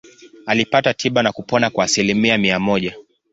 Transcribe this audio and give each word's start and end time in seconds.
Alipata 0.45 0.93
tiba 0.93 1.23
na 1.23 1.31
kupona 1.31 1.69
kwa 1.69 1.85
asilimia 1.85 2.37
mia 2.37 2.59
moja. 2.59 2.95